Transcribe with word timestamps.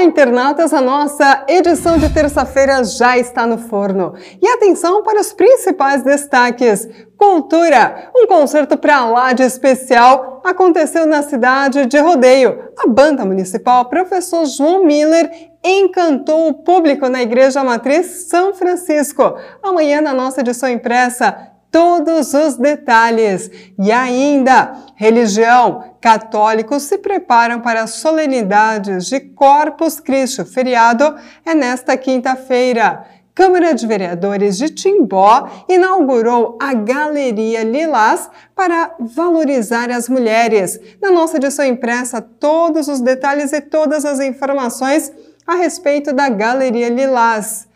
Olá, 0.00 0.08
internautas! 0.08 0.72
A 0.72 0.80
nossa 0.80 1.44
edição 1.46 1.98
de 1.98 2.08
terça-feira 2.08 2.82
já 2.82 3.18
está 3.18 3.46
no 3.46 3.58
forno. 3.58 4.14
E 4.40 4.48
atenção 4.48 5.02
para 5.02 5.20
os 5.20 5.30
principais 5.30 6.02
destaques. 6.02 6.88
Cultura! 7.18 8.10
Um 8.16 8.26
concerto 8.26 8.78
para 8.78 9.04
lá 9.04 9.34
de 9.34 9.42
especial 9.42 10.40
aconteceu 10.42 11.04
na 11.04 11.22
cidade 11.22 11.84
de 11.84 11.98
Rodeio. 11.98 12.70
A 12.78 12.86
banda 12.88 13.26
municipal 13.26 13.90
Professor 13.90 14.46
João 14.46 14.86
Miller 14.86 15.30
encantou 15.62 16.48
o 16.48 16.54
público 16.54 17.06
na 17.10 17.20
Igreja 17.20 17.62
Matriz 17.62 18.26
São 18.26 18.54
Francisco. 18.54 19.36
Amanhã, 19.62 20.00
na 20.00 20.14
nossa 20.14 20.40
edição 20.40 20.70
impressa, 20.70 21.50
todos 21.70 22.34
os 22.34 22.56
detalhes. 22.56 23.50
E 23.78 23.90
ainda, 23.92 24.74
religião. 24.96 25.84
Católicos 26.00 26.84
se 26.84 26.98
preparam 26.98 27.60
para 27.60 27.82
as 27.82 27.90
solenidades 27.90 29.06
de 29.06 29.20
Corpus 29.20 30.00
Christi. 30.00 30.42
O 30.42 30.46
feriado 30.46 31.14
é 31.44 31.54
nesta 31.54 31.96
quinta-feira. 31.96 33.04
Câmara 33.34 33.72
de 33.72 33.86
Vereadores 33.86 34.58
de 34.58 34.68
Timbó 34.68 35.48
inaugurou 35.68 36.58
a 36.60 36.74
Galeria 36.74 37.62
Lilás 37.62 38.28
para 38.54 38.94
valorizar 38.98 39.90
as 39.90 40.08
mulheres. 40.08 40.78
Na 41.00 41.10
nossa 41.10 41.36
edição 41.36 41.64
impressa, 41.64 42.20
todos 42.20 42.88
os 42.88 43.00
detalhes 43.00 43.52
e 43.52 43.60
todas 43.60 44.04
as 44.04 44.20
informações 44.20 45.12
a 45.46 45.54
respeito 45.54 46.12
da 46.12 46.28
Galeria 46.28 46.88
Lilás. 46.88 47.69